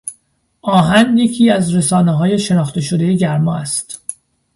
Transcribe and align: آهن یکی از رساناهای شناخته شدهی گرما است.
آهن 0.61 1.17
یکی 1.17 1.49
از 1.49 1.75
رساناهای 1.75 2.39
شناخته 2.39 2.81
شدهی 2.81 3.17
گرما 3.17 3.55
است. 3.57 4.01